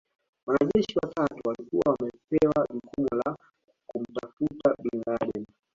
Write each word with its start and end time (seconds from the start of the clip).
Wanajeshi 0.45 0.97
watatu 1.03 1.49
walikuwa 1.49 1.93
wamepewa 1.99 2.67
jukumu 2.73 3.07
la 3.25 3.37
kumtafuta 3.87 4.75
Bin 4.83 5.01
Laden 5.05 5.45